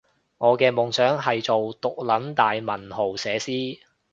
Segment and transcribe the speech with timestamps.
[0.39, 3.77] 我嘅夢想係做毒撚大文豪寫詩